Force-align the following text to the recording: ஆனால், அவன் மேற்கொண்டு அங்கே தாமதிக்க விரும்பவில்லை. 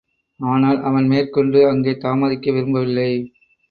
ஆனால், 0.39 0.79
அவன் 0.81 1.07
மேற்கொண்டு 1.07 1.69
அங்கே 1.69 1.97
தாமதிக்க 1.97 2.51
விரும்பவில்லை. 2.51 3.11